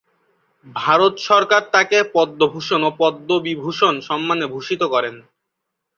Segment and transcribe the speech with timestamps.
[0.75, 5.15] ভারত সরকার তাকে পদ্মভূষণ ও পদ্মবিভূষণ সম্মানে ভূষিত করেন।